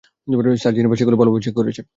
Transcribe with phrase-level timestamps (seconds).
[0.57, 1.81] Sir, Jennifer সেগুলো ভালোভাবে check করেছে।